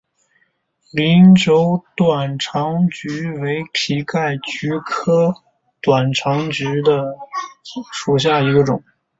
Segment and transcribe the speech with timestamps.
[0.91, 5.31] 鳞轴短肠蕨为蹄盖蕨科
[5.79, 6.81] 短肠蕨
[7.93, 8.83] 属下的一个种。